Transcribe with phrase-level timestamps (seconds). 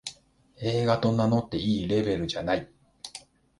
[0.57, 2.67] 映画と名乗っていいレベルじゃない